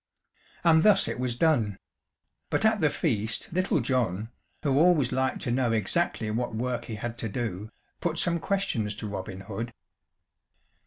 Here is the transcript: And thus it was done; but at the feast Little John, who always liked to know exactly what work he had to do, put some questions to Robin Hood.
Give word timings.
And 0.63 0.81
thus 0.81 1.07
it 1.07 1.19
was 1.19 1.35
done; 1.35 1.77
but 2.49 2.65
at 2.65 2.79
the 2.81 2.89
feast 2.89 3.53
Little 3.53 3.79
John, 3.81 4.29
who 4.63 4.79
always 4.79 5.11
liked 5.11 5.41
to 5.43 5.51
know 5.51 5.71
exactly 5.71 6.31
what 6.31 6.55
work 6.55 6.85
he 6.85 6.95
had 6.95 7.19
to 7.19 7.29
do, 7.29 7.69
put 7.99 8.17
some 8.17 8.39
questions 8.39 8.95
to 8.95 9.07
Robin 9.07 9.41
Hood. 9.41 9.73